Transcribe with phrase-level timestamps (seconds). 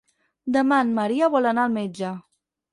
[0.55, 2.13] Demà en Maria vol anar al metge.